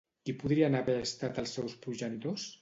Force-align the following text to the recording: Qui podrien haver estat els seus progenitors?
Qui 0.27 0.33
podrien 0.43 0.77
haver 0.79 0.95
estat 1.01 1.39
els 1.43 1.55
seus 1.59 1.77
progenitors? 1.85 2.49